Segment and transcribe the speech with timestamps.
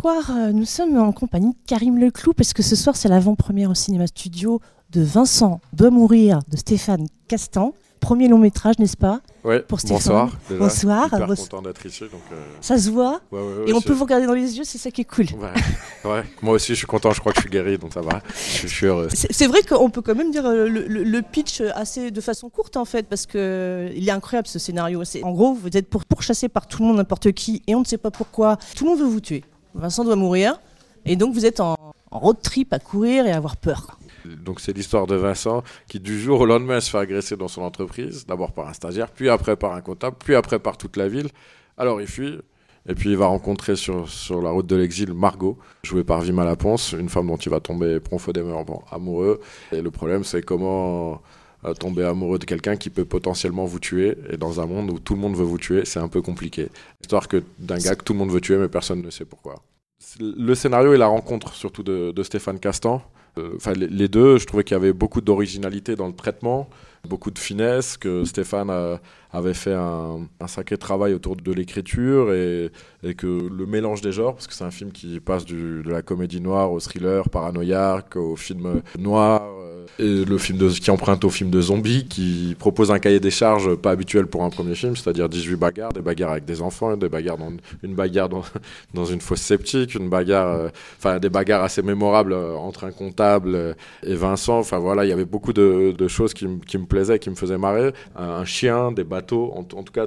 [0.00, 3.70] soir, euh, nous sommes en compagnie de Karim Leclou parce que ce soir, c'est l'avant-première
[3.70, 7.74] au cinéma studio de Vincent doit mourir de Stéphane Castan.
[8.00, 9.98] Premier long métrage, n'est-ce pas Oui, Pour Stéphane.
[9.98, 10.30] bonsoir.
[10.48, 10.58] déjà.
[10.58, 11.06] Bonsoir.
[11.08, 12.00] Hyper Bos- content d'être ici.
[12.04, 14.56] Donc, euh, Ça se voit ouais, ouais, ouais, et on peut vous regarder dans les
[14.56, 15.26] yeux, c'est ça qui est cool.
[15.38, 16.22] Ouais, ouais.
[16.40, 17.10] Moi aussi, je suis content.
[17.10, 18.22] Je crois que je suis guéri, donc ça va.
[18.62, 19.08] Je, suis heureux.
[19.12, 22.48] C'est vrai qu'on peut quand même dire euh, le, le- le pitch assez de façon
[22.48, 25.02] courte en fait, parce que il est incroyable ce scénario.
[25.22, 27.84] En gros, vous êtes pour, pourchassé par tout le monde, n'importe qui, et on ne
[27.84, 28.56] sait pas pourquoi.
[28.74, 29.44] Tout le monde veut vous tuer.
[29.74, 30.60] Vincent doit mourir,
[31.04, 31.76] et donc vous êtes en,
[32.10, 33.98] en road trip à courir et à avoir peur.
[34.44, 37.62] Donc, c'est l'histoire de Vincent qui, du jour au lendemain, se fait agresser dans son
[37.62, 38.26] entreprise.
[38.26, 41.28] D'abord par un stagiaire, puis après par un comptable, puis après par toute la ville.
[41.78, 42.38] Alors, il fuit.
[42.86, 46.44] Et puis, il va rencontrer sur, sur la route de l'exil Margot, jouée par Vima
[46.44, 49.40] Laponce, une femme dont il va tomber profondément amoureux.
[49.72, 51.20] Et le problème, c'est comment
[51.64, 54.16] euh, tomber amoureux de quelqu'un qui peut potentiellement vous tuer.
[54.30, 56.68] Et dans un monde où tout le monde veut vous tuer, c'est un peu compliqué.
[57.00, 59.56] Histoire que d'un gars que tout le monde veut tuer, mais personne ne sait pourquoi.
[60.18, 63.02] Le scénario et la rencontre, surtout de, de Stéphane Castan,
[63.38, 66.68] euh, enfin les, deux, je trouvais qu'il y avait beaucoup d'originalité dans le traitement,
[67.08, 68.98] beaucoup de finesse, que Stéphane a-
[69.30, 72.72] avait fait un, un sacré travail autour de l'écriture et,
[73.04, 75.90] et que le mélange des genres, parce que c'est un film qui passe du- de
[75.90, 79.59] la comédie noire au thriller paranoïaque, au film noir, euh,
[79.98, 83.74] et le film qui emprunte au film de zombies, qui propose un cahier des charges
[83.74, 87.08] pas habituel pour un premier film, c'est-à-dire 18 bagarres, des bagarres avec des enfants, des
[87.08, 87.52] bagarres dans
[87.82, 88.42] une bagarre dans,
[88.94, 90.70] dans une fosse septique, une bagarre,
[91.04, 94.58] euh, des bagarres assez mémorables euh, entre un comptable et Vincent.
[94.58, 97.92] Enfin voilà, il y avait beaucoup de, choses qui, me- plaisaient, qui me faisaient marrer.
[98.16, 100.06] Un, un chien, des bateaux, en, en tout cas,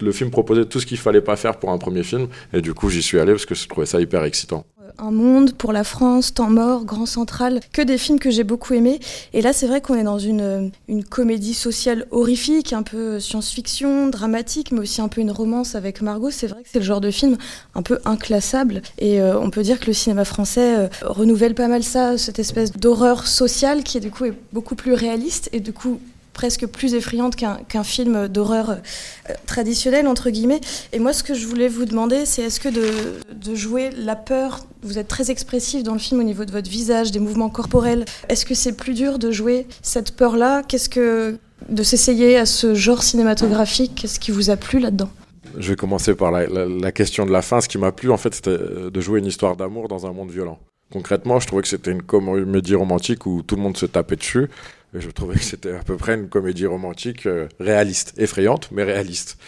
[0.00, 2.28] le film proposait tout ce qu'il fallait pas faire pour un premier film.
[2.52, 4.64] Et du coup, j'y suis allé parce que je trouvais ça hyper excitant.
[4.98, 8.74] Un monde pour la France, Temps mort, Grand Central, que des films que j'ai beaucoup
[8.74, 9.00] aimés.
[9.32, 14.08] Et là, c'est vrai qu'on est dans une, une comédie sociale horrifique, un peu science-fiction,
[14.08, 16.30] dramatique, mais aussi un peu une romance avec Margot.
[16.30, 17.36] C'est vrai que c'est le genre de film
[17.74, 18.82] un peu inclassable.
[18.98, 22.38] Et euh, on peut dire que le cinéma français euh, renouvelle pas mal ça, cette
[22.38, 26.00] espèce d'horreur sociale qui, du coup, est beaucoup plus réaliste et du coup
[26.32, 30.60] presque plus effrayante qu'un qu'un film d'horreur euh, traditionnel, entre guillemets.
[30.92, 32.86] Et moi, ce que je voulais vous demander, c'est est-ce que de,
[33.34, 36.70] de jouer la peur, vous êtes très expressif dans le film au niveau de votre
[36.70, 40.62] visage, des mouvements corporels, est-ce que c'est plus dur de jouer cette peur-là?
[40.62, 41.38] Qu'est-ce que
[41.68, 45.10] de s'essayer à ce genre cinématographique Qu'est-ce qui vous a plu là-dedans?
[45.58, 47.60] Je vais commencer par la, la- question de la fin.
[47.60, 48.56] Ce qui m'a plu, en fait, c'était
[48.90, 50.58] de jouer une histoire d'amour dans un monde violent.
[50.92, 54.48] Concrètement, je trouvais que c'était une comédie romantique où tout le monde se tapait dessus.
[54.94, 59.38] Je trouvais que c'était à peu près une comédie romantique euh, réaliste, effrayante, mais réaliste.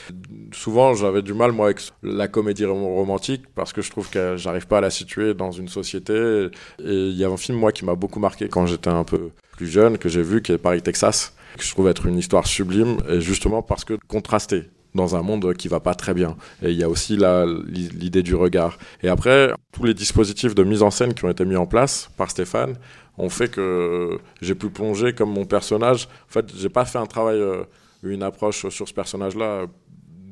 [0.52, 4.36] Souvent, j'avais du mal, moi, avec la comédie rom- romantique, parce que je trouve que
[4.38, 6.48] j'arrive pas à la situer dans une société.
[6.82, 9.32] Et il y a un film, moi, qui m'a beaucoup marqué quand j'étais un peu
[9.52, 12.46] plus jeune, que j'ai vu, qui est Paris, Texas, que je trouve être une histoire
[12.46, 16.36] sublime, et justement parce que contrastée dans un monde qui va pas très bien.
[16.62, 18.78] Et il y a aussi l'idée du regard.
[19.02, 22.10] Et après, tous les dispositifs de mise en scène qui ont été mis en place
[22.16, 22.76] par Stéphane
[23.18, 26.08] ont fait que j'ai pu plonger comme mon personnage.
[26.28, 27.64] En fait, j'ai pas fait un travail, euh,
[28.02, 29.66] une approche sur ce personnage-là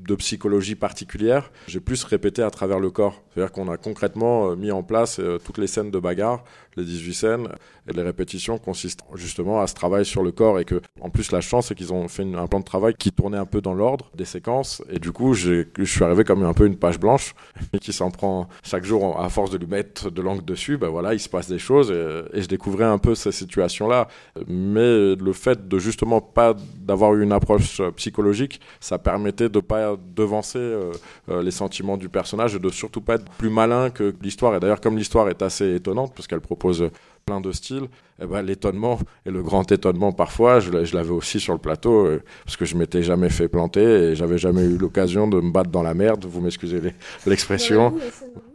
[0.06, 1.50] de psychologie particulière.
[1.66, 3.22] J'ai plus répété à travers le corps.
[3.32, 6.44] C'est-à-dire qu'on a concrètement euh, mis en place euh, toutes les scènes de bagarre,
[6.76, 7.48] les 18 scènes,
[7.88, 10.58] et les répétitions consistent justement à ce travail sur le corps.
[10.60, 13.12] Et que, en plus, la chance, c'est qu'ils ont fait un plan de travail qui
[13.12, 14.82] tournait un peu dans l'ordre des séquences.
[14.90, 17.34] Et du coup, je suis arrivé comme un peu une page blanche,
[17.72, 20.76] et qui s'en prend chaque jour à force de lui mettre de l'encre dessus.
[20.76, 24.08] Ben voilà, il se passe des choses, et, et je découvrais un peu ces situations-là.
[24.46, 29.60] Mais le fait de justement pas d'avoir eu une approche euh, psychologique, ça permettait de
[29.60, 30.92] pas devancer euh,
[31.28, 34.54] euh, les sentiments du personnage et de surtout pas être plus malin que l'histoire.
[34.54, 36.90] Et d'ailleurs, comme l'histoire est assez étonnante, parce qu'elle propose
[37.24, 37.88] plein de styles,
[38.22, 41.58] eh ben, l'étonnement et le grand étonnement parfois, je, l'a- je l'avais aussi sur le
[41.58, 45.40] plateau, euh, parce que je m'étais jamais fait planter et j'avais jamais eu l'occasion de
[45.40, 46.80] me battre dans la merde, vous m'excusez
[47.26, 47.94] l'expression.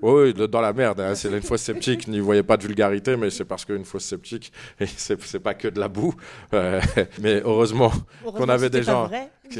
[0.02, 1.00] Oui, dans la merde.
[1.02, 1.16] hein.
[1.16, 2.08] C'est une fosse sceptique.
[2.08, 4.52] N'y voyez pas de vulgarité, mais c'est parce qu'une fosse sceptique,
[4.98, 6.14] c'est pas que de la boue.
[6.54, 6.80] Euh,
[7.22, 7.92] mais heureusement
[8.26, 9.10] Heureusement, avait des gens-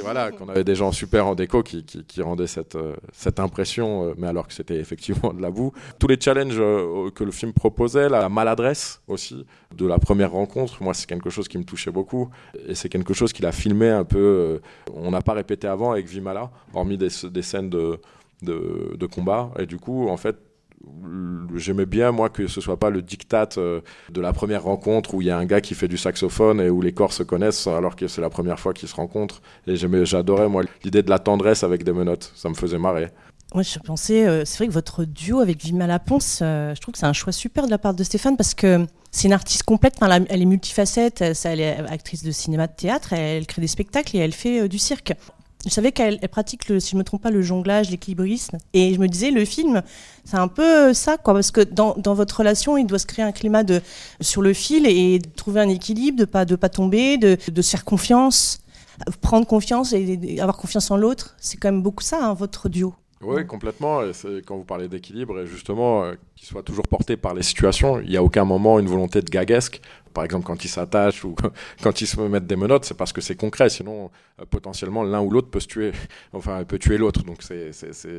[0.02, 3.40] voilà, qu'on avait des gens super en déco qui, qui, qui rendaient cette, euh, cette
[3.40, 5.72] impression, mais alors que c'était effectivement de la boue.
[5.98, 9.46] Tous les challenges que le film proposait, la maladresse aussi
[9.76, 12.30] de la première rencontre, moi c'est quelque chose qui me touchait beaucoup.
[12.68, 14.60] Et c'est quelque chose qu'il a filmé un peu, euh,
[14.94, 18.00] on n'a pas répété avant avec Vimala, hormis des, scènes de,
[18.42, 19.52] de, combat.
[19.60, 20.38] Et du coup, en fait,
[21.56, 25.22] j'aimais bien moi que ce soit pas le diktat euh, de la première rencontre où
[25.22, 27.68] il y a un gars qui fait du saxophone et où les corps se connaissent
[27.68, 31.18] alors que c'est la première fois qu'ils se rencontrent et j'adorais moi l'idée de la
[31.18, 33.10] tendresse avec des menottes ça me faisait marrer
[33.54, 36.92] Moi, je pensais, euh, c'est vrai que votre duo avec Vima Laponce, euh, je trouve
[36.92, 39.64] que c'est un choix super de la part de Stéphane parce que c'est une artiste
[39.64, 44.18] complète, elle, est multifacette, elle, est actrice de cinéma, de théâtre, elle, crée des spectacles
[44.18, 45.14] et elle fait euh, du cirque.
[45.66, 48.58] je savais qu'elle pratique, si je ne me trompe pas, le jonglage, l'équilibrisme.
[48.74, 49.82] Et je me disais, le film,
[50.26, 51.34] c'est un peu ça, quoi.
[51.34, 53.82] Parce que dans, dans, votre relation, il doit se créer un climat de,
[54.20, 57.70] sur le fil et trouver un équilibre, de pas, de pas tomber, de, de se
[57.70, 58.60] faire confiance,
[59.22, 61.38] prendre confiance et, avoir confiance en l'autre.
[61.40, 62.94] C'est quand même beaucoup ça, hein, votre duo.
[63.22, 64.04] Oui, complètement.
[64.04, 64.12] Et
[64.46, 68.10] quand vous parlez d'équilibre, et justement, euh, qu'il soit toujours porté par les situations, il
[68.10, 69.82] n'y a aucun moment une volonté de gaguesque.
[70.14, 71.36] Par exemple, quand ils s'attachent ou
[71.84, 73.70] quand ils se mettent des menottes, c'est parce que c'est concret.
[73.70, 75.92] Sinon, euh, potentiellement, l'un ou l'autre peut se tuer.
[76.34, 77.24] Enfin, peut tuer l'autre.
[77.24, 77.72] Donc, c'est.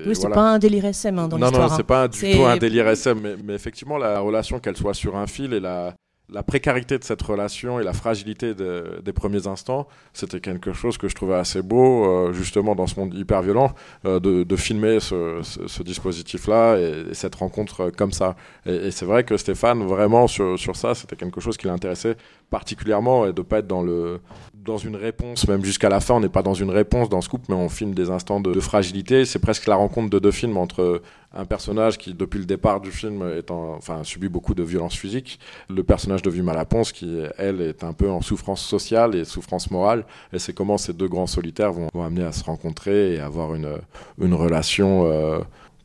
[0.07, 1.63] Oui, c'est pas un délire SM hein, dans l'histoire.
[1.63, 3.21] Non, non, c'est pas du tout un délire SM.
[3.21, 5.95] Mais, mais effectivement, la relation, qu'elle soit sur un fil et la
[6.31, 11.09] la précarité de cette relation et la fragilité des premiers instants, c'était quelque chose que
[11.09, 13.73] je trouvais assez beau, euh, justement dans ce monde hyper violent,
[14.05, 18.37] euh, de, filmer ce, dispositif-là et, cette rencontre comme ça.
[18.67, 22.17] Et, c'est vrai que Stéphane, vraiment sur, sur ça, c'était quelque chose qui l'intéressait
[22.51, 24.21] particulièrement et de pas être dans le
[24.69, 27.47] dans une réponse, même jusqu'à la fin, on n'est pas dans une réponse dans couple,
[27.49, 29.25] mais on filme des instants de, fragilité.
[29.25, 31.03] C'est presque la rencontre de deux films entre
[31.35, 35.41] un personnage qui, depuis le départ du film, est en, subit beaucoup de violences physiques,
[35.71, 39.71] le personnage de Vuma Laponce, qui, elle, est un peu en souffrance sociale et souffrance
[39.71, 43.55] morale, et c'est comment ces deux grands solitaires vont, amener à se rencontrer et avoir
[43.55, 43.79] une,
[44.21, 45.39] une relation euh,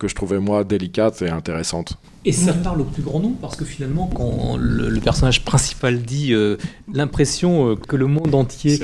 [0.04, 1.98] que je trouvais, moi, délicate et intéressante.
[2.26, 6.34] Et ça parle au plus grand nombre parce que finalement, quand le, personnage principal dit
[6.34, 6.58] euh,
[6.94, 8.80] l'impression euh, que le monde entier.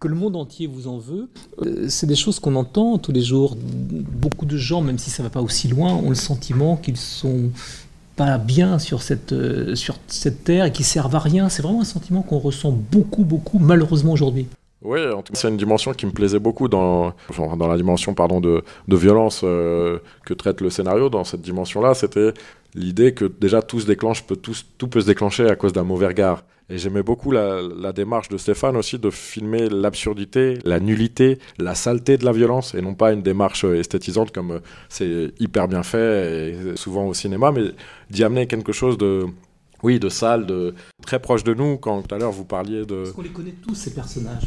[0.00, 1.28] Que le monde entier vous en veut,
[1.60, 3.56] euh, c'est des choses qu'on entend tous les jours.
[3.60, 6.96] Beaucoup de gens, même si ça ne va pas aussi loin, ont le sentiment qu'ils
[6.96, 7.50] sont
[8.14, 9.34] pas bien sur cette,
[9.74, 11.48] sur cette terre et qu'ils servent à rien.
[11.48, 14.46] C'est vraiment un sentiment qu'on ressent beaucoup, beaucoup, malheureusement aujourd'hui.
[14.82, 18.14] Oui, en tout cas, c'est une dimension qui me plaisait beaucoup dans, dans la dimension
[18.14, 21.08] pardon, de, de violence euh, que traite le scénario.
[21.08, 22.32] Dans cette dimension-là, c'était
[22.74, 26.06] l'idée que déjà tout se déclenche, peut, tout, peut se déclencher à cause d'un mauvais
[26.06, 26.44] regard.
[26.70, 32.16] Et j'aimais beaucoup la, démarche de Stéphane aussi de filmer l'absurdité, la nullité, la saleté
[32.18, 36.50] de la violence, et non pas une démarche esthétisante comme euh, c'est hyper bien fait,
[36.50, 37.70] et souvent au cinéma, mais
[38.10, 39.26] d'y amener quelque chose de,
[39.82, 41.78] oui, de salles, de très proches de nous.
[41.78, 43.02] Quand tout à l'heure vous parliez de.
[43.02, 44.46] Parce qu'on les connaît tous ces personnages.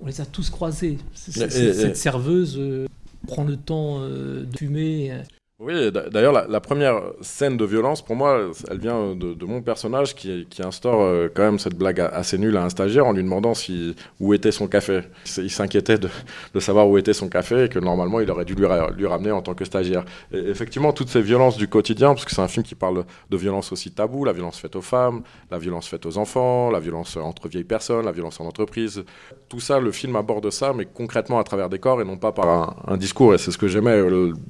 [0.00, 0.98] On les a tous croisés.
[1.14, 2.86] cette serveuse euh,
[3.26, 5.12] prend le temps euh, de fumer.
[5.60, 10.46] Oui, d'ailleurs, la, première scène de violence, pour moi, elle vient de, mon personnage qui,
[10.62, 13.96] instaure euh, quand même cette blague assez nulle à un stagiaire en lui demandant si,
[14.20, 15.00] où était son café.
[15.36, 18.66] Il s'inquiétait de, savoir où était son café et que normalement, il aurait dû lui,
[18.66, 20.04] ramener en tant que stagiaire.
[20.30, 23.72] Effectivement, toutes ces violences du quotidien, parce que c'est un film qui parle de violence
[23.72, 27.48] aussi tabou, la violence faite aux femmes, la violence faite aux enfants, la violence entre
[27.48, 29.02] vieilles personnes, la violence en entreprise.
[29.48, 32.30] Tout ça, le film aborde ça, mais concrètement à travers des corps et non pas
[32.30, 33.34] par un, discours.
[33.34, 34.00] Et c'est ce que j'aimais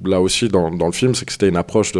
[0.05, 1.91] là aussi dans le film film, c'est que c'était une approche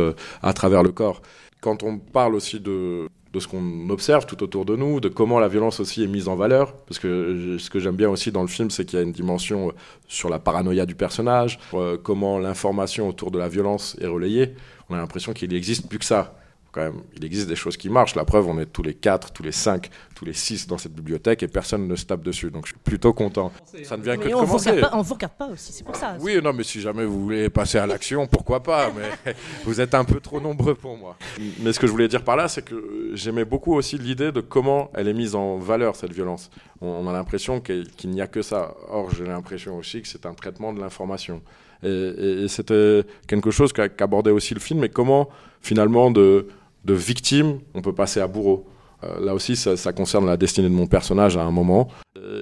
[0.42, 1.22] à travers le corps.
[1.62, 5.40] Quand on parle aussi de, de ce qu'on observe tout autour de nous, de comment
[5.40, 8.42] la violence aussi est mise en valeur, parce que ce que j'aime bien aussi dans
[8.42, 9.72] le film, c'est qu'il y a une dimension euh,
[10.08, 14.56] sur la paranoïa du personnage, euh, comment l'information autour de la violence est relayée.
[14.90, 16.39] On a l'impression qu'il n'existe plus que ça
[16.72, 18.16] quand même, il existe des choses qui marchent.
[18.16, 20.94] La preuve, on est tous les 4, tous les 5, tous les 6 dans cette
[20.94, 22.52] bibliothèque et personne ne se tape dessus.
[22.52, 23.52] Donc je suis plutôt content.
[23.84, 24.72] Ça ne vient que de on commencer.
[24.74, 26.16] Vous pas, on vous regarde pas aussi, c'est pour ça.
[26.20, 29.34] Oui, non, mais si jamais vous voulez passer à l'action, pourquoi pas Mais
[29.66, 31.18] vous êtes un peu trop nombreux pour moi.
[31.60, 34.42] Mais ce que je voulais dire par là, c'est que j'aimais beaucoup aussi l'idée de
[34.42, 36.52] comment elle est mise en valeur, cette violence.
[36.82, 38.76] On, a l'impression qu'il n'y a que ça.
[38.90, 41.42] Or, j'ai l'impression aussi que c'est un traitement de l'information.
[41.84, 45.30] Et, c'était quelque chose qu'abordait aussi le film, mais comment
[45.62, 46.48] finalement de
[46.86, 48.66] de victime, on peut passer à bourreau.
[49.04, 51.88] Euh, là aussi, ça, concerne la destinée de mon personnage à un moment.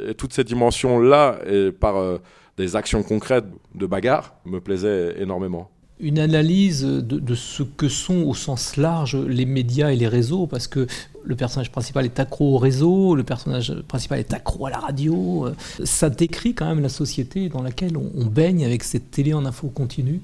[0.07, 2.17] Et toutes ces dimensions-là, et par euh,
[2.57, 5.69] des actions concrètes de bagarre, me plaisaient énormément.
[5.99, 10.67] Une analyse de, ce que sont au sens large les médias et les réseaux, parce
[10.67, 10.85] que
[11.23, 15.47] le personnage principal est accro au réseau, le personnage principal est accro à la radio.
[15.47, 19.33] Euh, ça décrit quand même la société dans laquelle on, on baigne avec cette télé
[19.33, 20.21] en info continue.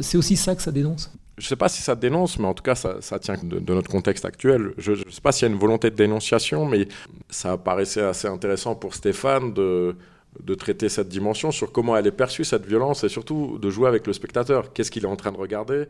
[0.00, 2.54] C'est aussi ça que ça dénonce je ne sais pas si ça dénonce, mais en
[2.54, 4.72] tout cas, ça, tient de, notre contexte actuel.
[4.78, 6.88] Je ne sais pas s'il y a une volonté de dénonciation, mais
[7.28, 9.94] ça paraissait assez intéressant pour Stéphane de,
[10.58, 14.06] traiter cette dimension sur comment elle est perçue, cette violence, et surtout de jouer avec
[14.06, 14.72] le spectateur.
[14.72, 15.84] Qu'est-ce qu'il est en train de regarder?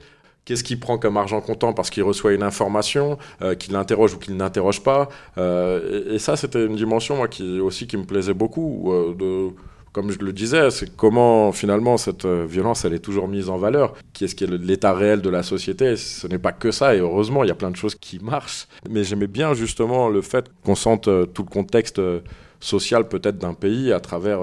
[0.45, 4.19] Qu'est-ce qu'il prend comme argent comptant parce qu'il reçoit une information, euh, qu'il l'interroge ou
[4.19, 5.09] qu'il n'interroge pas?
[5.39, 8.93] Euh, et, ça, c'était une dimension moi, qui, aussi qui me plaisait beaucoup.
[8.93, 9.51] Euh,
[9.97, 13.57] comme je le disais, c'est comment finalement cette euh, violence, elle est toujours mise en
[13.57, 13.95] valeur.
[14.13, 15.97] Qu'est-ce qui est l'état réel de la société?
[15.97, 18.69] Ce n'est pas que ça, et heureusement, il y a plein de choses qui marchent.
[18.91, 22.21] Mais j'aimais bien justement le fait qu'on sente euh, tout le contexte euh,
[22.61, 24.41] social peut-être d'un pays à travers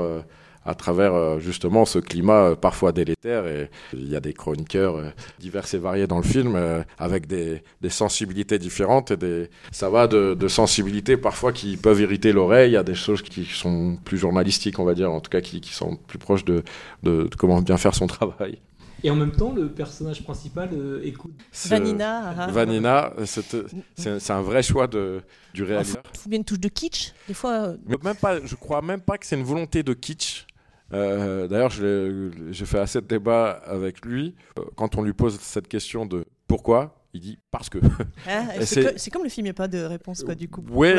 [0.65, 3.47] à travers euh, justement ce climat euh, parfois délétère.
[3.47, 6.57] Et il y a des chroniqueurs euh, divers et variés dans le film
[6.97, 12.01] avec des, des, sensibilités différentes et des, ça va de, de sensibilités parfois qui peuvent
[12.01, 15.41] irriter l'oreille à des choses qui sont plus journalistiques, on va dire, en tout cas
[15.41, 16.63] qui, qui sont plus proches de,
[17.03, 18.59] de, comment bien faire son travail.
[19.05, 20.69] Et en même temps, le personnage principal
[21.03, 21.33] écoute.
[21.65, 22.21] Vanina.
[22.29, 22.51] Ah, ah.
[22.51, 25.21] Vanina, c'est un vrai choix de,
[25.53, 26.03] du réalisateur.
[26.13, 27.73] Il faut bien une touche de kitsch, des fois.
[28.03, 30.45] même pas, je crois même pas que c'est une volonté de kitsch.
[30.91, 34.35] Euh, d'ailleurs, j'ai fait assez de débats avec lui.
[34.59, 37.77] Euh, quand on lui pose cette question de pourquoi, il dit parce que.
[38.27, 40.63] Ah, c'est comme le film, il n'y a pas de réponse, quoi, du coup.
[40.71, 40.89] Oui,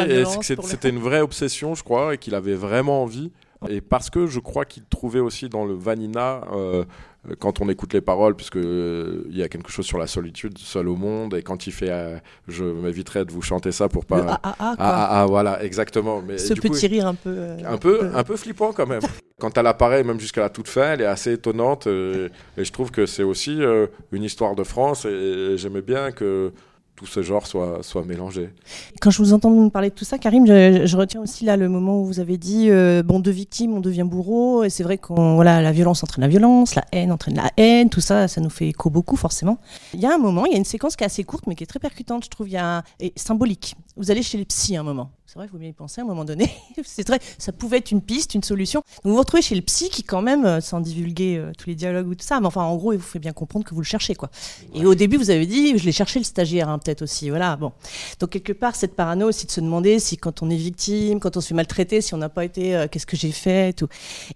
[0.43, 3.31] c'était une vraie obsession, je crois, et qu'il avait vraiment envie.
[3.69, 6.85] Et parce que je crois qu'il trouvait aussi dans le Vanina euh,
[7.29, 10.07] euh, quand on écoute les paroles, puisque euh, il y a quelque chose sur la
[10.07, 13.89] solitude, seul au monde, et quand il fait, euh, je m'éviterai de vous chanter ça
[13.89, 14.19] pour pas.
[14.19, 16.23] Le ah, ah, ah, ah, ah, voilà, exactement.
[16.23, 17.57] Mais Ce petit rire un peu.
[17.65, 19.03] un peu, un peu flippant quand même.
[19.41, 22.73] quand elle apparaît, même jusqu'à la toute fin, elle est assez étonnante, et, et je
[22.73, 23.59] trouve que c'est aussi
[24.13, 26.53] une histoire de France, et j'aimais bien que
[26.97, 28.51] tout ce genre soit, soit mélangé.
[29.01, 31.69] Quand je vous entends nous parler de tout ça, Karim, je, retiens aussi là le
[31.69, 34.63] moment où vous avez dit euh, bon, de victimes, on devient bourreau.
[34.63, 37.91] Et c'est vrai que voilà, la violence entraîne la violence, la haine entraîne la haine,
[37.91, 39.59] tout ça, ça nous fait écho beaucoup forcément.
[39.93, 41.57] Il y a un moment, il y a une séquence qui est assez courte mais
[41.57, 43.75] qui est très percutante, je trouve, et symbolique.
[43.97, 45.11] Vous allez chez le psy un moment.
[45.35, 46.49] C'est vrai, il faut bien y penser à un moment donné.
[46.85, 48.85] c'est très, ça pouvait être une piste, une solution.
[49.03, 51.69] Donc vous vous retrouvez chez le psy qui, quand même, euh, sans divulguer euh, tous
[51.69, 53.75] les dialogues ou tout ça, mais enfin, en gros, il vous fait bien comprendre que
[53.75, 54.31] vous le cherchez, quoi.
[54.77, 57.31] Et au début, vous avez dit, je l'ai cherché le stagiaire, hein, peut-être aussi.
[57.31, 57.73] Voilà, bon.
[58.21, 61.37] Donc quelque part, cette parano aussi de se demander si, quand on est victime, quand
[61.37, 63.89] on se fait maltraiter, si on n'a pas été, euh, qu'est-ce que j'ai fait, tout.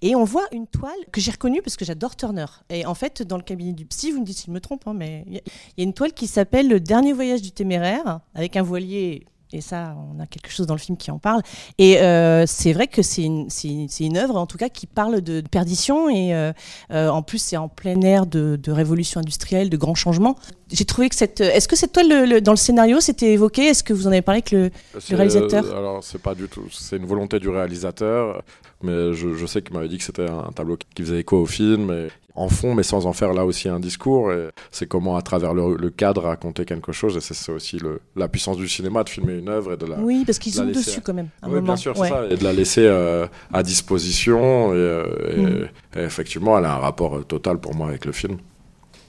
[0.02, 2.46] Et on voit une toile que j'ai reconnue parce que j'adore Turner.
[2.70, 4.82] Et en fait, dans le cabinet du psy, vous me dites si je me trompe,
[4.88, 5.34] hein, mais il
[5.76, 9.62] y a une toile qui s'appelle Le dernier voyage du téméraire, avec un voilier et
[9.62, 11.40] ça, on a quelque chose dans le film qui en parle.
[11.78, 15.40] Et euh, c'est vrai que c'est une, une, œuvre, en tout cas, qui parle de,
[15.40, 16.10] perdition.
[16.10, 16.52] Et euh,
[16.90, 20.36] euh, en plus, c'est en plein air de, révolution industrielle, de grands changements.
[20.70, 21.40] J'ai trouvé que cette.
[21.40, 23.62] Est-ce que cette toile, dans le scénario, c'était évoqué?
[23.62, 24.70] Est-ce que vous en avez parlé avec le,
[25.10, 25.64] le réalisateur?
[25.74, 26.66] Alors, c'est pas du tout.
[26.70, 28.42] C'est une volonté du réalisateur.
[28.82, 31.46] Mais je, je sais qu'il m'avait dit que c'était un tableau qui faisait écho au
[31.46, 31.90] film.
[31.90, 34.32] Et en fond, mais sans en faire là aussi un discours.
[34.70, 37.16] C'est comment, à travers le, cadre, raconter quelque chose.
[37.16, 39.98] Et c'est aussi le, la puissance du cinéma de filmer une œuvre et de la.
[39.98, 41.28] Oui, parce qu'ils sont dessus quand même.
[41.46, 42.26] oui, bien sûr, c'est ça.
[42.30, 44.70] Et de la laisser euh, à disposition.
[44.72, 45.98] Euh, mm.
[45.98, 48.38] Et, effectivement, elle a un rapport total pour moi avec le film.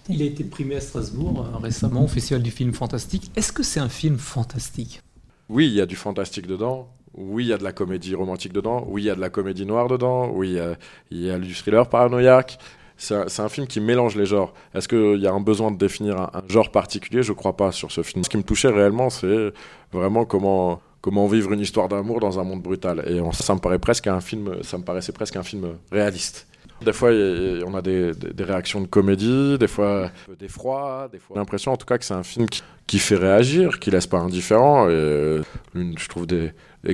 [0.10, 3.32] Il a été primé à Strasbourg euh, récemment au Festival du film fantastique.
[3.36, 5.04] Est-ce que c'est un film fantastique?
[5.50, 6.90] Oui, il y a du fantastique dedans.
[7.20, 8.86] Oui, il y a de la comédie romantique dedans.
[8.88, 10.32] Oui, il y a de la comédie noire dedans.
[10.34, 10.58] Oui,
[11.12, 12.58] il y a, du thriller paranoïaque
[13.02, 14.54] c'est un, film qui mélange les genres.
[14.74, 17.24] Est-ce qu'il y a un besoin de définir un, genre particulier?
[17.24, 18.26] Je crois pas sur ce film.
[18.26, 19.54] Ce qui me touchait réellement, c'est
[19.94, 23.04] vraiment comment comment vivre une histoire d'amour dans un monde brutal.
[23.08, 26.46] Et ça me paraît presque un film, ça me paraissait presque un film réaliste.
[26.82, 31.78] Des fois, on a des, réactions de comédie, des fois d'effroi, des fois l'impression en
[31.78, 32.48] tout cas que c'est un film
[32.88, 35.42] qui, fait réagir, qui laisse pas indifférent, euh,
[35.76, 36.52] je trouve des,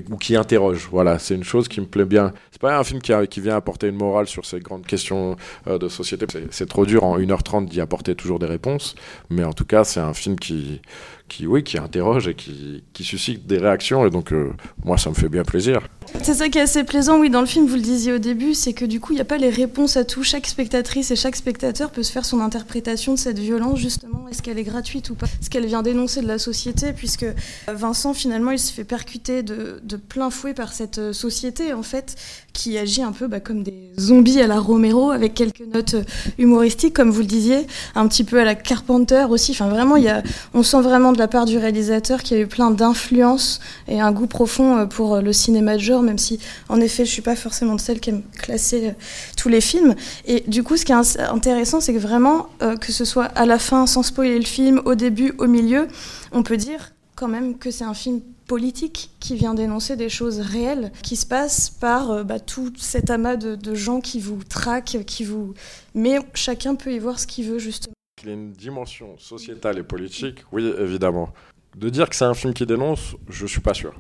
[0.10, 0.88] ou qui interroge.
[0.92, 2.34] Voilà, c'est une chose qui me plaît bien.
[2.52, 5.36] C'est pas un film qui, vient apporter une morale sur ces grandes questions
[5.68, 6.26] euh, de société.
[6.52, 8.96] C'est trop dur en 1h30 d'y apporter toujours des réponses,
[9.30, 10.82] mais en tout cas, c'est un film qui,
[11.28, 14.54] qui, oui, qui interroge et qui, suscite des réactions, et donc euh,
[14.84, 15.82] moi, ça me fait bien plaisir.
[16.22, 18.54] C'est ça qui est assez plaisant, oui, dans le film, vous le disiez au début,
[18.54, 20.24] c'est que du coup, il n'y a pas les réponses à tout.
[20.24, 24.28] Chaque spectatrice et chaque spectateur peut se faire son interprétation de cette violence, justement.
[24.30, 25.26] Est-ce qu'elle est gratuite ou pas?
[25.26, 26.94] Est-ce qu'elle vient dénoncer de la société?
[26.94, 27.26] Puisque
[27.68, 32.16] Vincent, finalement, il se fait percuter de, plein fouet par cette euh, société, en fait,
[32.54, 36.04] qui agit un peu bah, comme des zombies à la Romero, avec quelques notes euh,
[36.38, 37.66] humoristiques, comme vous le disiez,
[37.96, 39.52] un petit peu à la Carpenter aussi.
[39.52, 40.22] Enfin, vraiment, y a,
[40.54, 44.00] on sent vraiment de la part du réalisateur qu'il y a eu plein d'influences et
[44.00, 47.22] un goût profond euh, pour le cinéma de genre, même si, en effet, je suis
[47.22, 48.94] pas forcément de celle qui aime classer
[49.38, 49.96] tous les films.
[50.26, 52.48] Et du coup, ce qui est intéressant, c'est que vraiment,
[52.80, 55.88] que ce soit à la fin, sans spoiler le film, au début, au milieu,
[56.32, 60.40] on peut dire quand même que c'est un film politique qui vient dénoncer des choses
[60.40, 65.04] réelles qui se passent par euh, bah, tout cet amas de, gens qui vous traquent,
[65.06, 65.54] qui vous...
[65.94, 67.95] Mais chacun peut y voir ce qu'il veut justement.
[68.26, 71.32] Il y a une dimension sociétale et politique, oui, évidemment.
[71.78, 73.94] De dire que c'est un film qui dénonce, je suis pas sûr.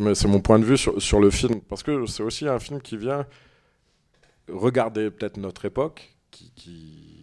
[0.00, 2.58] Mais c'est mon point de vue sur, sur le film, parce que c'est aussi un
[2.58, 3.26] film qui vient
[4.50, 7.14] regarder peut-être notre époque, qui, qui,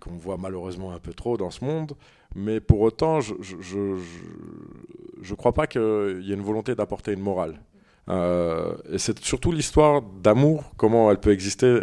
[0.00, 1.92] qu'on voit malheureusement un peu trop dans ce monde,
[2.34, 7.60] mais pour autant, je ne crois pas qu'il y ait une volonté d'apporter une morale.
[8.08, 11.80] Euh, et c'est surtout l'histoire d'amour, comment elle peut exister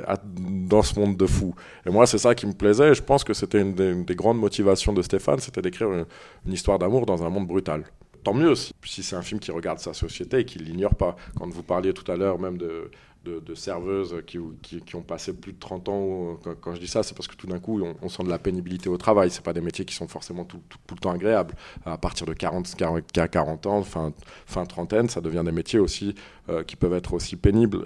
[0.67, 1.55] dans ce monde de fous.
[1.85, 2.93] Et moi, c'est ça qui me plaisait.
[2.93, 6.05] Je pense que c'était une, des grandes motivations de Stéphane, c'était d'écrire une,
[6.53, 7.85] histoire d'amour dans un monde brutal.
[8.23, 11.15] Tant mieux si, si c'est un film qui regarde sa société et qui l'ignore pas.
[11.37, 12.91] Quand vous parliez tout à l'heure même de,
[13.27, 16.39] de, serveuses qui, qui, ont passé plus de 30 ans.
[16.61, 18.89] Quand, je dis ça, c'est parce que tout d'un coup, on, sent de la pénibilité
[18.89, 19.29] au travail.
[19.29, 21.55] Ce pas des métiers qui sont forcément tout, le temps agréables.
[21.85, 22.75] À partir de 40,
[23.11, 24.13] 40, ans, fin,
[24.45, 26.15] fin trentaine, ça devient des métiers aussi
[26.49, 27.83] euh, qui peuvent être aussi pénibles.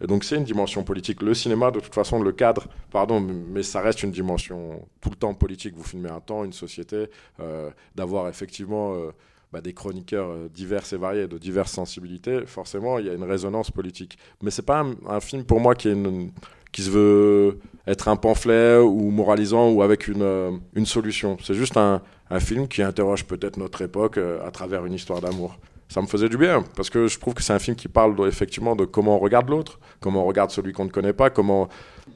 [0.00, 1.22] Et, donc c'est une dimension politique.
[1.22, 5.16] Le cinéma, de toute façon, le cadre, pardon, mais ça reste une dimension tout le
[5.16, 5.74] temps politique.
[5.74, 7.06] Vous filmez un temps, une société,
[7.40, 8.94] euh, d'avoir effectivement...
[8.94, 9.12] Euh,
[9.56, 13.24] bah, des chroniqueurs euh, divers et variés, de diverses sensibilités, forcément, il y a une
[13.24, 14.18] résonance politique.
[14.42, 19.70] Mais c'est pas un, film pour moi qui, se veut être un pamphlet ou moralisant
[19.70, 21.38] ou avec une, euh, solution.
[21.42, 22.02] C'est juste un,
[22.38, 25.56] film qui interroge peut-être notre époque euh, à travers une histoire d'amour.
[25.88, 28.14] Ça me faisait du bien parce que je trouve que c'est un film qui parle
[28.28, 31.70] effectivement de comment on regarde l'autre, comment on regarde celui qu'on ne connaît pas, comment,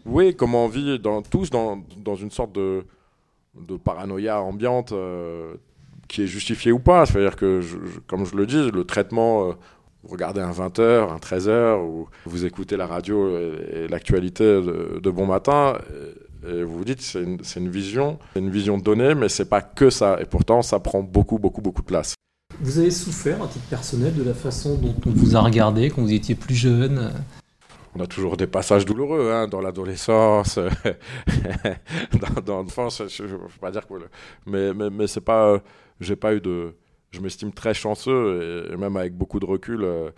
[0.04, 1.82] oui, comment on vit dans, tous dans,
[2.20, 2.84] une sorte de
[3.82, 4.92] paranoïa ambiante
[6.10, 7.06] qui est justifié ou pas.
[7.06, 7.60] C'est-à-dire que,
[8.06, 9.52] comme je le dis, le traitement, euh,
[10.02, 15.26] vous regardez un 20h, un 13h, ou vous écoutez la radio et, l'actualité de, bon
[15.26, 15.78] matin,
[16.46, 19.88] et, vous vous dites c'est une, une, vision, une vision donnée, mais c'est pas que
[19.88, 20.18] ça.
[20.20, 22.14] Et pourtant, ça prend beaucoup, beaucoup, beaucoup de place.
[22.60, 26.02] Vous avez souffert, à titre personnel, de la façon dont on vous a regardé quand
[26.02, 27.12] vous étiez plus jeune?
[27.94, 30.58] On a toujours des passages douloureux hein, dans l'adolescence,
[32.14, 33.02] dans, dans l'enfance.
[33.08, 33.94] Je ne veux pas dire que.
[34.46, 35.60] Mais, mais, mais c'est pas
[36.00, 36.74] j'ai pas eu de.
[37.12, 40.10] Je m'estime très chanceux et, même avec beaucoup de recul, euh,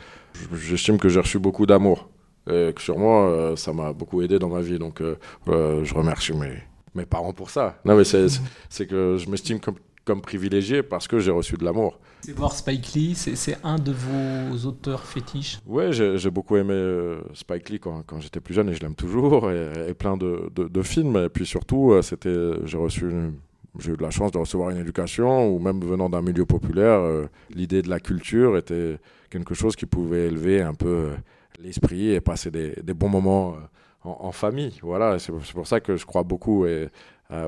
[0.54, 2.10] j'estime que j'ai reçu beaucoup d'amour.
[2.50, 4.78] Et que sur moi, euh, ça m'a beaucoup aidé dans ma vie.
[4.78, 6.62] Donc, euh, je remercie mes,
[6.94, 7.78] mes parents pour ça.
[7.84, 11.98] Non, mais c'est que je m'estime comme, comme privilégié parce que j'ai reçu de l'amour.
[12.20, 15.60] C'est voir Spike Lee, c'est un de vos auteurs fétiches?
[15.66, 19.50] Ouais, j'ai beaucoup aimé Spike Lee quand, quand j'étais plus jeune et je l'aime toujours,
[19.50, 21.16] et, plein de, de, de, films.
[21.16, 23.34] Et puis surtout, c'était j'ai reçu une,
[23.78, 27.00] j'ai eu de la chance de recevoir une éducation ou même venant d'un milieu populaire,
[27.00, 28.98] euh, l'idée de la culture était
[29.30, 31.14] quelque chose qui pouvait élever un peu euh,
[31.58, 33.56] l'esprit et passer des, bons moments euh,
[34.04, 34.78] en, famille.
[34.82, 36.88] Voilà, c'est pour ça que je crois beaucoup et,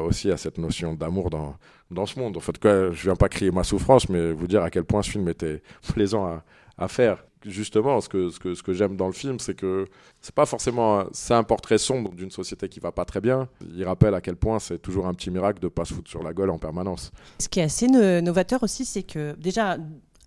[0.00, 1.56] aussi à cette notion d'amour dans,
[1.90, 2.38] dans ce monde.
[2.38, 5.02] En fait, quoi, je viens pas crier ma souffrance, mais vous dire à quel point
[5.02, 5.60] ce film était
[5.92, 6.40] plaisant
[6.78, 9.86] à faire justement, ce que, ce que, ce que j'aime dans le film, c'est que
[10.20, 11.04] c'est pas forcément.
[11.12, 13.48] C'est un portrait sombre d'une société qui va pas très bien.
[13.74, 16.22] Il rappelle à quel point c'est toujours un petit miracle de pas se foutre sur
[16.22, 17.12] la gueule en permanence.
[17.38, 19.76] Ce qui est assez novateur aussi, c'est que déjà,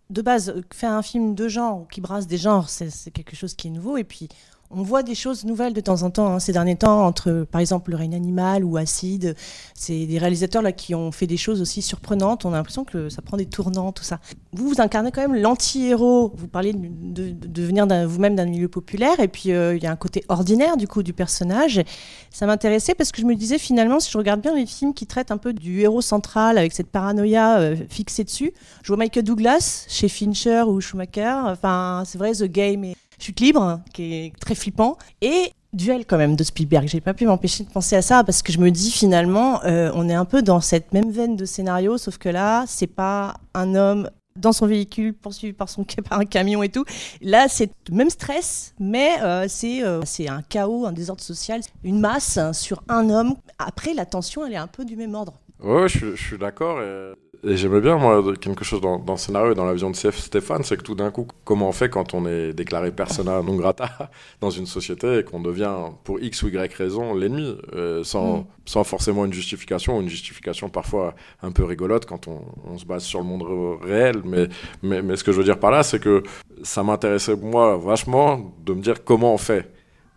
[0.10, 3.68] de base, faire un film de genre qui brasse des genres, c'est quelque chose qui
[3.68, 3.98] est nouveau.
[3.98, 4.30] Et puis,
[4.70, 7.62] on voit des choses nouvelles de temps en temps hein, ces derniers temps entre par
[7.62, 9.36] exemple le règne animal ou acide.
[9.74, 12.46] C'est des réalisateurs là qui ont fait des choses aussi surprenantes.
[12.46, 14.20] On a l'impression que ça prend des tournants tout ça.
[14.52, 16.34] Vous vous incarnez quand même l'anti-héros.
[16.36, 19.96] Vous parlez de, venir vous-même d'un milieu populaire et puis euh, il y a un
[19.96, 21.82] côté ordinaire du coup du personnage.
[22.30, 25.08] Ça m'intéressait parce que je me disais finalement si je regarde bien les films qui
[25.08, 28.54] traitent un peu du héros central avec cette paranoïa euh, fixée dessus
[28.84, 31.36] je vois Michael Douglas chez Fincher ou Schumacher.
[31.46, 36.36] Enfin c'est vrai The Game Chute libre, qui est très flippant, et Duel quand même
[36.36, 36.88] de Spielberg.
[36.88, 39.92] J'ai pas pu m'empêcher de penser à ça parce que je me dis finalement, euh,
[39.94, 43.36] on est un peu dans cette même veine de scénario, sauf que là, c'est pas
[43.54, 46.86] un homme dans son véhicule poursuivi par son par un camion et tout.
[47.22, 52.00] Là, c'est même stress, mais euh, c'est euh, c'est un chaos, un désordre social, une
[52.00, 53.36] masse sur un homme.
[53.60, 55.34] Après, la tension, elle est un peu du même ordre.
[55.60, 56.80] Ouais, je, je suis d'accord.
[57.44, 59.96] Et j'aimais bien, moi, quelque chose dans, dans, le scénario et dans la vision de
[59.96, 63.56] Stéphane, c'est que tout d'un coup, comment on fait quand on est déclaré persona non
[63.56, 64.10] grata
[64.42, 68.46] dans une société et qu'on devient, pour X ou Y raison, l'ennemi, euh, sans, mm.
[68.66, 72.86] sans forcément une justification, ou une justification parfois un peu rigolote quand on, on, se
[72.86, 73.44] base sur le monde
[73.82, 74.22] réel.
[74.26, 74.48] Mais,
[74.82, 76.24] mais, mais ce que je veux dire par là, c'est que
[76.64, 79.72] ça m'intéressait, moi, vachement de me dire comment on fait.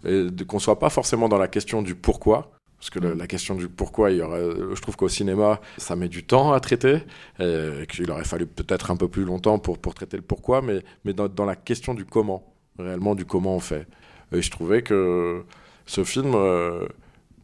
[0.07, 2.51] Et qu'on soit pas forcément dans la question du pourquoi,
[2.81, 4.43] parce que la question du pourquoi, aurait,
[4.75, 7.03] je trouve qu'au cinéma, ça met du temps à traiter,
[7.39, 11.13] et qu'il aurait fallu peut-être un peu plus longtemps pour, pour traiter le pourquoi, mais,
[11.13, 13.87] dans, la question du comment, réellement du comment on fait.
[14.33, 15.45] Et je trouvais que
[15.85, 16.87] ce film euh,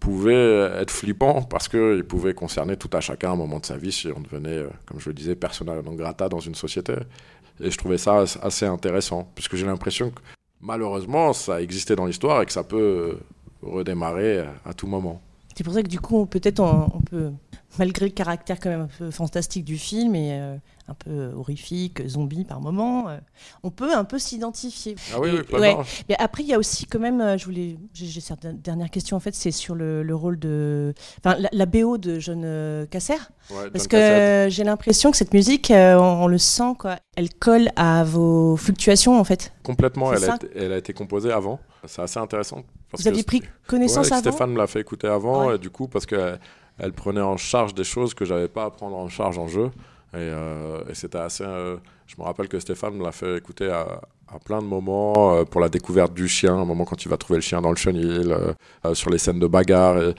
[0.01, 3.77] pouvait être flippant parce qu'il pouvait concerner tout à chacun à un moment de sa
[3.77, 6.95] vie si on devenait, euh, comme je le disais, persona non grata dans une société.
[7.61, 10.21] Et je trouvais ça assez intéressant, puisque j'ai l'impression que
[10.63, 13.19] malheureusement, ça existait dans l'histoire et que ça peut
[13.71, 15.21] redémarrer à tout moment.
[15.57, 17.31] C'est pour ça que du coup, peut-être on, peut,
[17.79, 20.55] malgré le caractère quand même un peu fantastique du film et euh,
[20.87, 23.17] un peu horrifique, zombie par moment, euh,
[23.63, 24.97] on peut un peu s'identifier.
[25.15, 25.77] Ah oui, oui ouais.
[26.11, 29.17] Mais après, il y a aussi quand même, euh, je voulais, j'ai cette dernière question
[29.17, 30.93] en fait, c'est sur le, rôle de,
[31.25, 33.17] enfin, la, BO de John Casser,
[33.73, 38.59] parce que j'ai l'impression que cette musique, on, le sent quoi, elle colle à vos
[38.59, 39.55] fluctuations en fait.
[39.63, 41.61] Complètement, elle a, elle a été composée avant.
[41.87, 45.59] C'est assez intéressant vous aviez pris connaissance avant Stéphane me l'a fait écouter avant, et
[45.59, 46.39] du coup, parce qu'elle
[46.79, 49.71] elle prenait en charge des choses que j'avais pas à prendre en charge en jeu.
[50.17, 50.31] Et,
[50.95, 51.45] c'était assez.
[51.45, 54.01] je me rappelle que Stéphane me l'a fait écouter à,
[54.33, 57.39] à plein de moments pour la découverte du chien, un moment quand il va trouver
[57.39, 58.35] le chien dans le chenil,
[58.95, 60.01] sur les scènes de bagarre.
[60.01, 60.15] Et,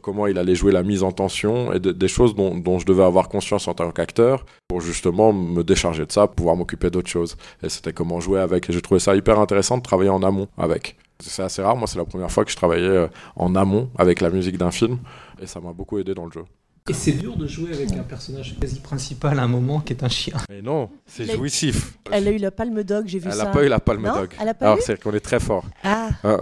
[0.00, 3.02] comment il allait jouer la mise en tension et des choses dont, dont, je devais
[3.02, 7.36] avoir conscience en tant qu'acteur pour justement me décharger de ça, pouvoir m'occuper d'autres choses.
[7.62, 8.70] Et c'était comment jouer avec.
[8.70, 10.96] Et j'ai trouvé ça hyper intéressant de travailler en amont avec.
[11.22, 14.20] C'est assez rare, moi c'est la première fois que je travaillais euh, en amont avec
[14.20, 14.98] la musique d'un film
[15.40, 16.44] et ça m'a beaucoup aidé dans le jeu.
[16.90, 20.02] Et c'est dur de jouer avec un personnage quasi principal à un moment qui est
[20.02, 20.34] un chien.
[20.50, 21.96] Mais non, c'est jouissif.
[22.10, 23.36] Elle a eu la palme dog, j'ai vu ça.
[23.36, 24.30] Elle n'a pas eu la palme dog.
[24.40, 25.64] Elle a pas eu C'est qu'on est très fort.
[25.84, 26.08] Ah.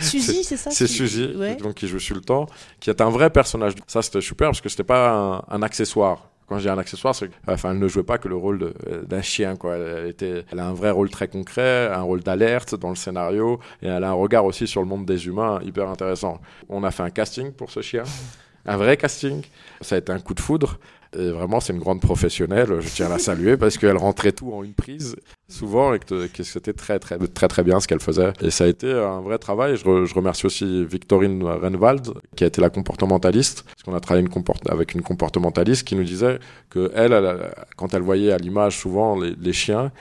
[0.00, 2.46] Suzy, c'est ça C'est Suzy, donc qui joue temps,
[2.80, 3.74] qui est un vrai personnage.
[3.86, 7.72] Ça c'était super parce que c'était pas un, accessoire quand j'ai un accessoire, c'est enfin,
[7.72, 8.72] elle ne jouait pas que le rôle
[9.06, 9.56] d'un chien.
[9.56, 9.76] Quoi.
[9.76, 13.60] Elle, était, elle a un vrai rôle très concret, un rôle d'alerte dans le scénario,
[13.82, 16.40] et elle a un regard aussi sur le monde des humains hyper intéressant.
[16.68, 18.04] On a fait un casting pour ce chien
[18.68, 19.42] un vrai casting.
[19.80, 20.78] Ça a été un coup de foudre.
[21.16, 22.80] Et vraiment, c'est une grande professionnelle.
[22.80, 25.16] Je tiens à la saluer parce qu'elle rentrait tout en une prise,
[25.48, 28.32] souvent, et que, c'était très, très, très, très bien ce qu'elle faisait.
[28.42, 29.76] Et ça a été un vrai travail.
[29.76, 34.26] Je, remercie aussi Victorine Renwald, qui a été la comportementaliste, parce qu'on a travaillé
[34.68, 37.16] avec une comportementaliste qui nous disait que elle,
[37.76, 39.92] quand elle voyait à l'image souvent les chiens,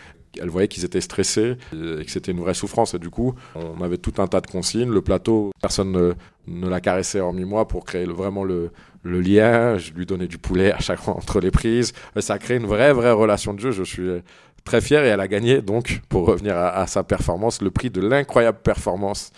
[0.42, 2.94] elle voyait qu'ils étaient stressés et que c'était une vraie souffrance.
[2.94, 4.90] Et du coup, on avait tout un tas de consignes.
[4.90, 5.92] Le plateau, personne
[6.48, 8.72] ne, la caressait hormis moi pour créer vraiment le,
[9.04, 9.78] le, lien.
[9.78, 11.94] Je lui donnais du poulet à chaque fois entre les prises.
[12.20, 13.72] Ça a créé une vraie, vraie relation de jeu.
[13.72, 14.10] Je suis
[14.68, 17.90] très fier et elle a gagné, donc, pour revenir à, à sa performance, le prix
[17.90, 19.32] de l'incroyable performance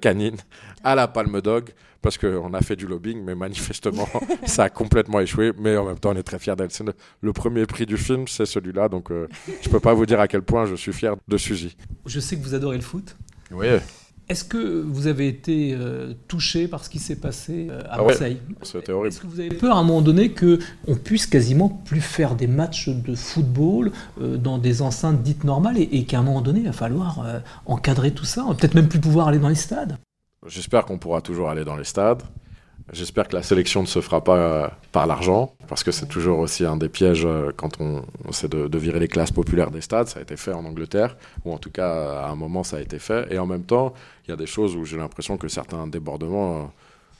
[0.00, 0.36] canine
[0.84, 1.70] à la Palme Dog
[2.06, 4.08] parce qu'on a fait du lobbying, mais manifestement,
[4.46, 5.52] ça a complètement échoué.
[5.58, 6.68] Mais en même temps, on est très fiers d'elle.
[7.20, 8.88] Le premier prix du film, c'est celui-là.
[8.88, 9.26] Donc, euh,
[9.60, 11.76] je ne peux pas vous dire à quel point je suis fier de Suzy.
[12.04, 13.16] Je sais que vous adorez le foot.
[13.50, 13.66] Oui.
[14.28, 18.02] Est-ce que vous avez été euh, touché par ce qui s'est passé euh, à ah
[18.02, 18.38] Marseille?
[18.62, 19.08] C'était horrible.
[19.08, 22.48] Est-ce que vous avez peur à un moment donné qu'on puisse quasiment plus faire des
[22.48, 26.66] matchs de football dans des enceintes dites normales et, et qu'à un moment donné, il
[26.66, 27.24] va falloir
[27.66, 29.96] encadrer tout ça Peut-être même plus pouvoir aller dans les stades?
[30.46, 32.22] J'espère qu'on pourra toujours aller dans les stades.
[32.92, 36.38] J'espère que la sélection ne se fera pas euh, par l'argent, parce que c'est toujours
[36.38, 40.06] aussi un des pièges euh, quand on, essaie de, virer les classes populaires des stades.
[40.06, 42.80] Ça a été fait en Angleterre, ou en tout cas à un moment ça a
[42.80, 43.26] été fait.
[43.32, 43.92] Et en même temps,
[44.24, 46.70] il y a des choses où j'ai l'impression que certains débordements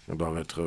[0.08, 0.62] euh, doivent être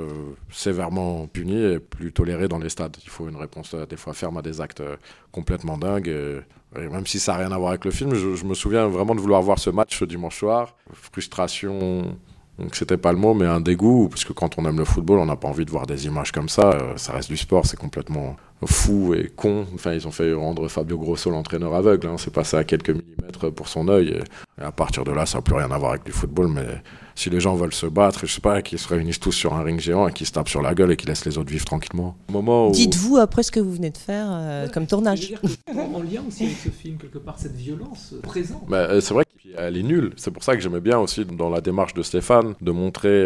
[0.52, 2.98] sévèrement punis et plus tolérés dans les stades.
[3.02, 4.84] Il faut une réponse des fois ferme à des actes
[5.32, 6.10] complètement dingues.
[6.10, 6.42] Et,
[6.76, 9.22] même si ça n'a rien à voir avec le film, je, me souviens vraiment de
[9.22, 10.76] vouloir voir ce match dimanche soir.
[10.92, 12.18] Frustration
[12.60, 15.20] donc c'était pas le mot, mais un dégoût, parce que quand on aime le football,
[15.20, 16.72] on n'a pas envie de voir des images comme ça.
[16.72, 19.66] Euh, ça reste du sport, c'est complètement fou et con.
[19.74, 22.08] Enfin, ils ont fait rendre Fabio Grosso l'entraîneur aveugle.
[22.08, 22.16] Hein.
[22.18, 24.20] C'est passé à quelques millimètres pour son œil.
[24.60, 26.48] Et, à partir de là, ça n'a plus rien à voir avec du football.
[26.48, 26.66] Mais
[27.16, 29.64] si les gens veulent se battre, je sais pas, qu'ils se réunissent tous sur un
[29.64, 31.66] ring géant et qu'ils se tapent sur la gueule et qu'ils laissent les autres vivre
[31.66, 32.16] tranquillement.
[32.30, 35.34] Moment Dites-vous après ce que vous venez de faire euh, comme tournage.
[35.76, 38.64] En lien aussi avec ce film, quelque part, cette violence présente.
[38.72, 40.14] Euh, c'est vrai qu'elle est nulle.
[40.16, 43.26] C'est pour ça que j'aimais bien aussi dans la démarche de Stéphane de montrer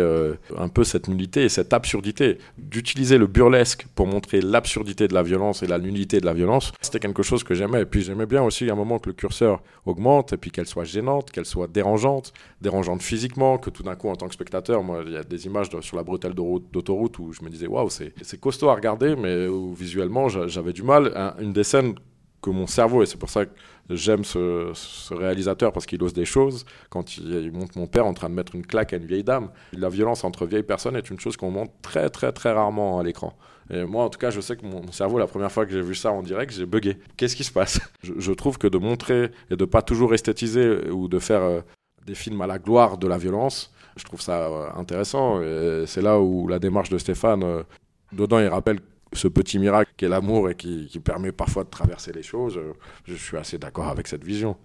[0.57, 2.37] un peu cette nullité et cette absurdité.
[2.57, 6.71] D'utiliser le burlesque pour montrer l'absurdité de la violence et la nullité de la violence,
[6.81, 7.81] c'était quelque chose que j'aimais.
[7.81, 10.67] Et puis j'aimais bien aussi à un moment que le curseur augmente et puis qu'elle
[10.67, 14.83] soit gênante, qu'elle soit dérangeante, dérangeante physiquement, que tout d'un coup en tant que spectateur,
[14.83, 17.89] moi il y a des images sur la bretelle d'autoroute où je me disais waouh
[17.89, 21.35] c'est costaud à regarder, mais où visuellement j'avais du mal.
[21.39, 21.95] une des scènes
[22.41, 23.51] que mon cerveau, et c'est pour ça que
[23.89, 26.65] j'aime ce, réalisateur parce qu'il ose des choses.
[26.89, 29.49] Quand il, il, mon père en train de mettre une claque à une vieille dame,
[29.71, 33.03] la violence entre vieilles personnes est une chose qu'on montre très très très rarement à
[33.03, 33.35] l'écran.
[33.73, 35.81] Et moi, en tout cas, je sais que mon cerveau, la première fois que j'ai
[35.81, 36.97] vu ça en direct, j'ai bugué.
[37.17, 37.79] Qu'est-ce qui se passe?
[38.03, 41.61] Je, trouve que de montrer et de pas toujours esthétiser ou de faire euh,
[42.05, 45.39] des films à la gloire de la violence, je trouve ça euh, intéressant.
[45.87, 47.63] C'est là où la démarche de Stéphane, euh,
[48.11, 48.79] dedans, il rappelle
[49.13, 52.59] ce petit miracle qui est l'amour et qui, permet parfois de traverser les choses.
[53.05, 54.55] je suis assez d'accord avec cette vision.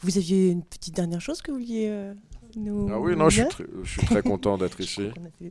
[0.00, 2.12] Vous aviez une petite dernière chose que vous vouliez
[2.56, 2.88] nous.
[2.92, 3.44] Ah oui, non, je
[3.84, 5.10] suis, très content d'être ici.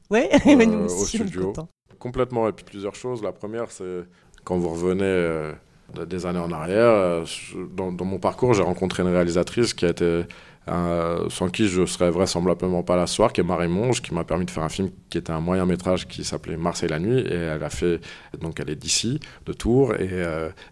[0.10, 1.54] Oui, euh, au studio
[2.02, 2.50] complètement.
[2.50, 3.24] Et puis plusieurs choses.
[3.24, 4.04] La première, c'est
[4.44, 5.54] quand vous revenez euh,
[6.06, 7.26] des années en arrière, euh,
[7.74, 10.24] dans, mon parcours, j'ai rencontré une réalisatrice qui a été,
[10.68, 14.14] euh, sans qui je serais vraisemblablement pas là ce soir, qui est Marie Monge, qui
[14.14, 17.00] m'a permis de faire un film qui était un moyen métrage qui s'appelait Marseille la
[17.00, 17.20] nuit.
[17.20, 18.02] Et elle a fait,
[18.42, 20.24] donc elle est d'ici, de Tours, et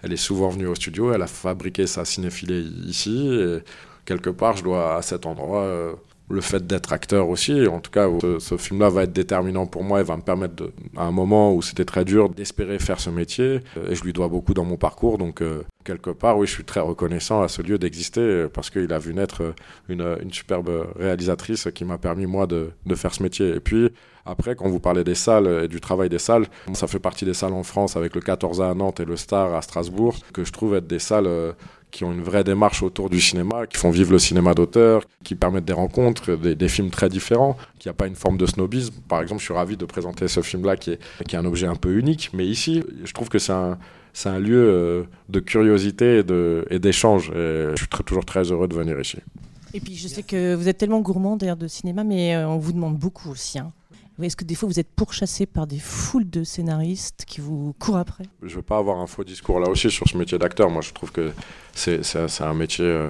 [0.03, 1.13] elle est souvent venue au studio.
[1.13, 3.29] Elle a fabriqué sa cinéphilie ici.
[3.29, 3.59] Et
[4.05, 5.95] quelque part, je dois à cet endroit
[6.29, 7.67] le fait d'être acteur aussi.
[7.67, 8.07] En tout cas,
[8.39, 11.61] ce, film-là va être déterminant pour moi et va me permettre, à un moment où
[11.61, 13.61] c'était très dur, d'espérer faire ce métier.
[13.89, 15.17] Et je lui dois beaucoup dans mon parcours.
[15.17, 18.69] Donc, euh, quelque part, oui, je suis très reconnaissant à ce lieu d'exister euh, parce
[18.69, 23.13] qu'il a vu naître euh, une, superbe réalisatrice qui m'a permis, moi, de, de, faire
[23.13, 23.55] ce métier.
[23.55, 23.89] Et puis,
[24.25, 27.33] après, quand vous parlez des salles et du travail des salles, ça fait partie des
[27.33, 30.51] salles en France avec le 14A à Nantes et le Star à Strasbourg, que je
[30.51, 31.55] trouve être des salles
[31.91, 35.36] qui ont une vraie démarche autour du cinéma, qui font vivre le cinéma d'auteur, qui
[35.36, 38.93] permettent des rencontres, des, films très différents, qui n'y a pas une forme de snobisme.
[39.08, 41.67] Par exemple, je suis ravi de présenter ce film-là qui est, qui est un objet
[41.67, 43.78] un peu unique, mais ici, je trouve que c'est un,
[44.13, 46.23] c'est un lieu euh, de curiosité
[46.69, 47.32] et d'échange.
[47.34, 49.17] Je suis toujours très heureux de venir ici.
[49.73, 52.58] Et puis je sais que vous êtes tellement gourmand d'ailleurs de cinéma, mais euh, on
[52.58, 53.60] vous demande beaucoup aussi.
[53.60, 53.71] Hein.
[54.21, 57.97] Est-ce que des fois vous êtes pourchassé par des foules de scénaristes qui vous courent
[57.97, 58.25] après?
[58.43, 60.69] Je veux pas avoir un faux discours là aussi sur ce métier d'acteur.
[60.69, 61.32] Moi je trouve que
[61.73, 63.10] c'est un métier euh,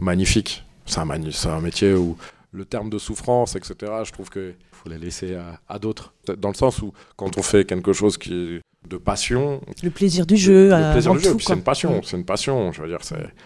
[0.00, 0.64] magnifique.
[0.86, 2.16] C'est un, un, métier où
[2.52, 5.36] le terme de souffrance, etc., je trouve qu'il faut les laisser
[5.68, 6.12] à, d'autres.
[6.38, 9.60] Dans le sens où quand on fait quelque chose qui de passion.
[9.82, 10.68] Le plaisir du jeu.
[10.68, 12.72] Le, plaisir du jeu, c'est une passion, c'est une passion.
[12.72, 12.98] Je veux dire,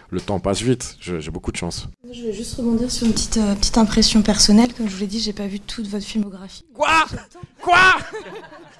[0.09, 0.97] le temps passe vite.
[0.99, 1.87] J'ai beaucoup de chance.
[2.11, 4.73] Je vais juste rebondir sur une petite, euh, petite impression personnelle.
[4.73, 6.65] Comme je vous l'ai dit, j'ai pas vu toute votre filmographie.
[6.73, 7.05] Quoi?
[7.61, 7.97] Quoi?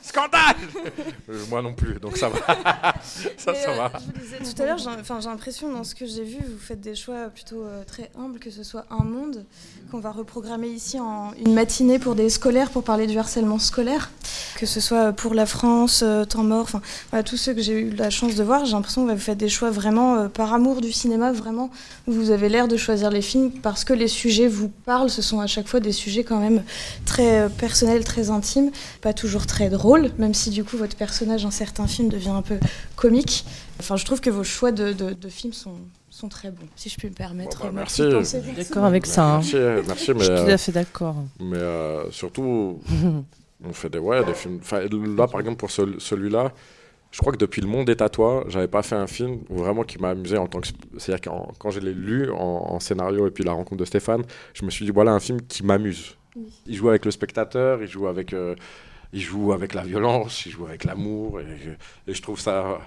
[0.09, 0.55] Scandale
[1.29, 2.39] euh, Moi non plus, donc ça va.
[3.37, 3.85] ça, ça va.
[3.85, 6.59] Euh, je vous disais tout à l'heure, j'ai l'impression dans ce que j'ai vu, vous
[6.59, 9.45] faites des choix plutôt très humbles, que ce soit un monde
[9.91, 14.09] qu'on va reprogrammer ici en une matinée pour des scolaires pour parler du harcèlement scolaire,
[14.57, 17.89] que ce soit pour la France, temps mort, enfin voilà, tous ceux que j'ai eu
[17.91, 20.91] la chance de voir, j'ai l'impression que vous faites des choix vraiment par amour du
[20.91, 21.69] cinéma, vraiment.
[22.07, 25.09] Vous avez l'air de choisir les films parce que les sujets vous parlent.
[25.09, 26.63] Ce sont à chaque fois des sujets quand même
[27.05, 31.43] très euh, personnels, très intimes, pas toujours très drôles, même si du coup votre personnage
[31.43, 32.59] dans certains films devient un peu
[32.95, 33.45] comique.
[33.79, 35.75] Enfin, je trouve que vos choix de, de, films sont,
[36.09, 37.63] sont très bons, si je puis me permettre.
[37.63, 38.03] Bah, merci.
[38.55, 39.25] D'accord avec ça.
[39.25, 39.35] Hein.
[39.37, 39.57] Merci,
[39.87, 41.15] merci, mais, je suis tout à fait d'accord.
[41.39, 42.81] Mais euh, surtout,
[43.63, 44.59] on fait des, ouais, des films.
[44.61, 46.51] Enfin, là, par exemple, pour celui-là,
[47.11, 49.83] je crois que depuis Le Monde est à toi, j'avais pas fait un film vraiment
[49.83, 50.67] qui m'a amusé en tant que.
[50.97, 54.63] C'est-à-dire que quand je l'ai lu en, scénario et puis la rencontre de Stéphane, je
[54.63, 56.15] me suis dit voilà un film qui m'amuse.
[56.67, 58.55] Il joue avec le spectateur, il joue avec, euh,
[59.13, 62.79] il joue avec la violence, il joue avec l'amour et, je trouve ça.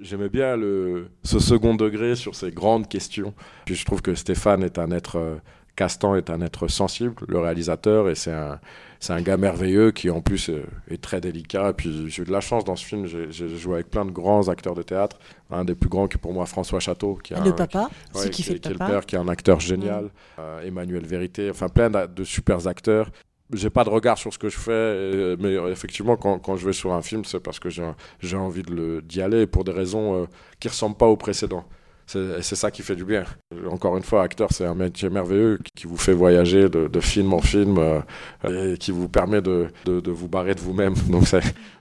[0.00, 3.34] J'aimais bien le, ce second degré sur ces grandes questions.
[3.64, 5.16] Puis je trouve que Stéphane est un être.
[5.16, 5.36] Euh,
[5.76, 8.60] Castan est un être sensible, le réalisateur, et c'est un,
[9.00, 11.70] c'est un gars merveilleux qui en plus euh, est très délicat.
[11.70, 14.10] Et puis j'ai eu de la chance dans ce film, j'ai joué avec plein de
[14.10, 15.18] grands acteurs de théâtre.
[15.50, 18.42] Un des plus grands qui pour moi François Château, qui est le papa, qui, qui,
[18.42, 20.10] fait le, père, qui est un acteur génial.
[20.38, 23.10] Euh, Emmanuel Vérité, enfin plein de, super acteurs.
[23.52, 26.66] J'ai pas de regard sur ce que je fais, euh, mais effectivement, quand, quand, je
[26.66, 28.62] vais sur un film, c'est parce que j'ai envie
[29.02, 30.26] d'y aller pour des raisons
[30.60, 31.64] qui ressemblent pas aux précédents.
[32.06, 33.24] C'est ça qui fait du bien.
[33.70, 37.40] Encore une fois, acteur, c'est un métier merveilleux qui vous fait voyager de, film en
[37.40, 40.94] film euh, et qui vous permet de, de, de vous barrer de vous-même.
[41.08, 41.24] Donc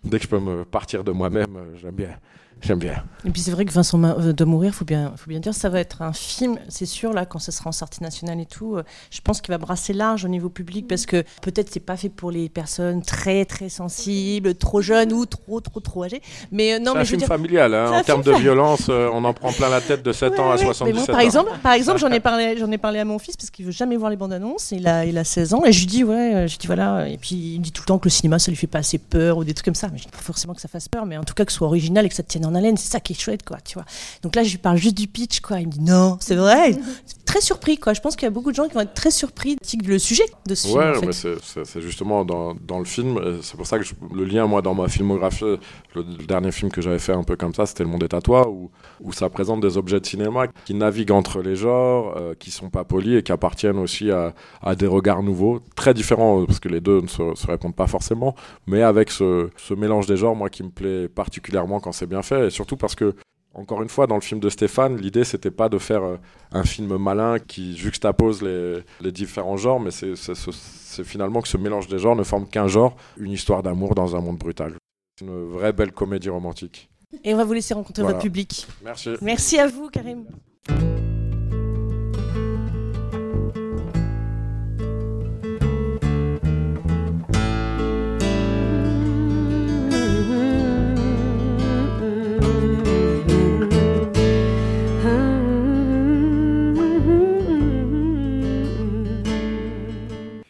[0.03, 2.15] dès que je peux me partir de moi-même, euh, j'aime bien.
[2.61, 3.03] J'aime bien.
[3.25, 5.69] Et puis c'est vrai que Vincent euh, de mourir, faut bien, faut bien dire, ça
[5.69, 8.75] va être un film, c'est sûr là, quand ça sera en sortie nationale et tout.
[8.75, 11.95] Euh, je pense qu'il va brasser large au niveau public parce que peut-être c'est pas
[11.95, 16.21] fait pour les personnes très très sensibles, trop jeunes ou trop trop trop âgées.
[16.51, 17.73] Mais euh, non, c'est un film familial.
[17.73, 20.57] Hein, en termes de violence, on en prend plein la tête de 7 ans à
[20.57, 23.49] 77 par Exemple, par exemple, j'en ai parlé, j'en ai parlé à mon fils parce
[23.49, 24.71] qu'il veut jamais voir les bandes annonces.
[24.71, 27.07] Il a, il a 16 ans et je lui dis ouais, je dis voilà.
[27.07, 28.97] Et puis il dit tout le temps que le cinéma ça lui fait pas assez
[28.97, 29.87] peur ou des trucs comme ça.
[29.91, 31.57] Mais je dis pas forcément que ça fasse peur, mais en tout cas que ce
[31.57, 33.75] soit original et que ça tienne en haleine, c'est ça qui est chouette quoi, tu
[33.75, 33.85] vois.
[34.21, 35.59] Donc là, je lui parle juste du pitch, quoi.
[35.59, 36.75] Il me dit non, c'est vrai.
[37.25, 37.93] très surpris, quoi.
[37.93, 39.99] Je pense qu'il y a beaucoup de gens qui vont être très surpris de le
[39.99, 41.09] sujet de ce ouais, film.
[41.09, 44.61] Ouais, mais c'est justement dans, dans, le film, c'est pour ça que le lien, moi,
[44.61, 45.57] dans ma filmographie,
[45.95, 48.21] le, dernier film que j'avais fait un peu comme ça, c'était Le Monde est à
[48.21, 48.69] toi, où,
[49.01, 52.69] où ça présente des objets de cinéma qui naviguent entre les genres, euh, qui sont
[52.69, 56.69] pas polis et qui appartiennent aussi à, à, des regards nouveaux, très différents, parce que
[56.69, 58.35] les deux ne se, se répondent pas forcément,
[58.67, 62.21] mais avec ce, ce mélange des genres, moi, qui me plaît particulièrement quand c'est bien
[62.21, 63.15] fait, et surtout parce que
[63.55, 66.17] encore une fois, dans le film de Stéphane, l'idée c'était pas de faire euh,
[66.51, 71.87] un film malin qui juxtapose les, les différents genres, mais c'est finalement que ce mélange
[71.87, 74.73] des genres ne forme qu'un genre, une histoire d'amour dans un monde brutal.
[75.19, 76.89] C'est une vraie belle comédie romantique.
[77.23, 78.65] Et on va vous laisser rencontrer votre public.
[78.83, 79.11] Merci.
[79.21, 80.25] Merci à vous, Karim.